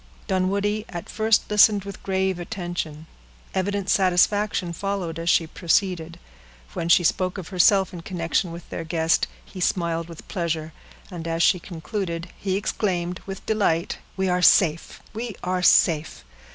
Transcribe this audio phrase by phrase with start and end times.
[0.27, 3.05] Dunwoodie at first listened with grave attention;
[3.53, 6.17] evident satisfaction followed as she proceeded.
[6.73, 10.73] When she spoke of herself in connection with their guest, he smiled with pleasure,
[11.11, 16.25] and as she concluded, he exclaimed, with delight,— "We are safe!—we are safe!"